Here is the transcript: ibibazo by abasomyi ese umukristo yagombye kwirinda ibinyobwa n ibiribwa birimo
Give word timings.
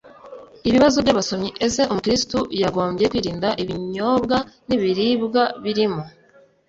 ibibazo 0.69 0.97
by 1.03 1.11
abasomyi 1.13 1.49
ese 1.65 1.81
umukristo 1.91 2.37
yagombye 2.61 3.05
kwirinda 3.11 3.49
ibinyobwa 3.63 4.37
n 4.67 4.69
ibiribwa 4.75 5.43
birimo 5.63 6.03